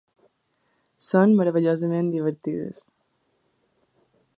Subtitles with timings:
[1.09, 2.85] Són meravellosament divertides.